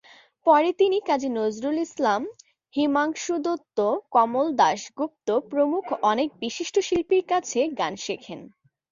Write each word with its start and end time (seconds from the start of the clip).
পরে 0.45 0.69
তিনি 0.73 0.97
কাজী 1.07 1.29
নজরুল 1.31 1.77
ইসলাম, 1.77 2.21
হিমাংশু 2.73 3.35
দত্ত, 3.37 3.77
কমল 4.11 4.47
দাশগুপ্ত 4.55 5.27
প্রমুখ 5.49 5.85
অনেক 6.03 6.29
বিশিষ্ট 6.43 6.75
শিল্পীর 6.79 7.23
কাছে 7.31 7.59
গান 7.79 7.93
শেখেন। 8.05 8.39